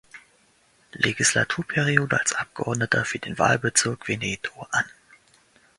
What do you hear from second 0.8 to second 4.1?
Legislaturperiode als Abgeordneter für den Wahlbezirk